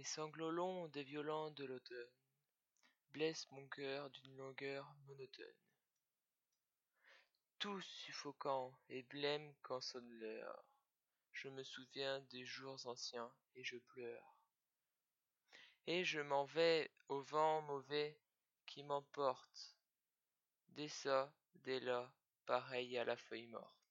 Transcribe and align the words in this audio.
Les 0.00 0.06
sanglots 0.06 0.50
longs 0.50 0.88
des 0.88 1.02
violons 1.02 1.50
de 1.50 1.66
l'automne 1.66 2.14
blessent 3.10 3.50
mon 3.50 3.68
cœur 3.68 4.08
d'une 4.08 4.34
langueur 4.38 4.90
monotone. 5.06 5.60
Tout 7.58 7.82
suffocant 7.82 8.72
et 8.88 9.02
blême 9.02 9.52
quand 9.60 9.82
sonne 9.82 10.08
l'heure, 10.08 10.64
je 11.32 11.50
me 11.50 11.62
souviens 11.62 12.18
des 12.30 12.46
jours 12.46 12.86
anciens 12.86 13.30
et 13.54 13.62
je 13.62 13.76
pleure. 13.76 14.38
Et 15.86 16.02
je 16.02 16.20
m'en 16.22 16.46
vais 16.46 16.90
au 17.10 17.20
vent 17.20 17.60
mauvais 17.60 18.18
qui 18.64 18.82
m'emporte, 18.82 19.76
dès 20.68 20.88
ça, 20.88 21.30
là, 21.66 22.10
pareil 22.46 22.96
à 22.96 23.04
la 23.04 23.18
feuille 23.18 23.48
morte. 23.48 23.89